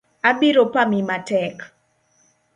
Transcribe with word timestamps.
Abiro 0.29 0.63
pami 0.73 0.99
matek. 1.09 1.55